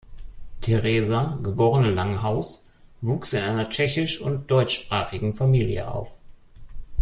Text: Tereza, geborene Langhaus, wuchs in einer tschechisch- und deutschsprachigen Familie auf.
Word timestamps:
Tereza, 0.61 1.37
geborene 1.43 1.91
Langhaus, 1.91 2.67
wuchs 3.01 3.33
in 3.33 3.43
einer 3.43 3.69
tschechisch- 3.69 4.19
und 4.19 4.49
deutschsprachigen 4.49 5.35
Familie 5.35 5.91
auf. 5.93 6.19